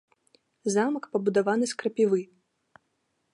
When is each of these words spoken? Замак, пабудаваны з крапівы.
Замак, 0.75 1.05
пабудаваны 1.11 1.65
з 1.73 1.79
крапівы. 1.83 2.19